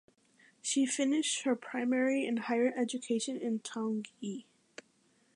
She 0.63 0.87
finished 0.87 1.43
her 1.43 1.55
primary 1.55 2.25
and 2.25 2.39
higher 2.39 2.73
education 2.75 3.37
in 3.37 3.59
Taunggyi. 3.59 4.45